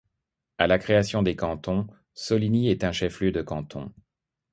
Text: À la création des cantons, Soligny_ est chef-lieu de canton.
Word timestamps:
À 0.57 0.65
la 0.65 0.79
création 0.79 1.21
des 1.21 1.35
cantons, 1.35 1.85
Soligny_ 2.15 2.71
est 2.71 2.91
chef-lieu 2.91 3.31
de 3.31 3.43
canton. 3.43 3.91